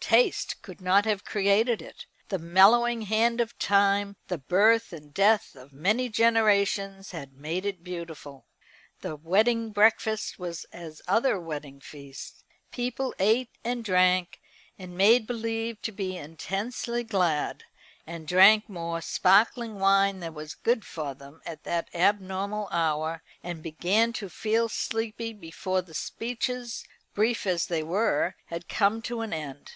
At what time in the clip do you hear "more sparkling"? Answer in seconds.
18.66-19.78